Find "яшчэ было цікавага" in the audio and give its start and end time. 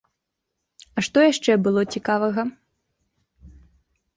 1.31-2.47